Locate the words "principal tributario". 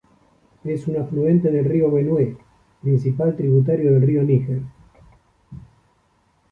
2.81-3.93